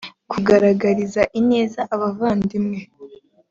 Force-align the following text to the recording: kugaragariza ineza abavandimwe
kugaragariza 0.31 1.21
ineza 1.39 1.81
abavandimwe 1.93 2.79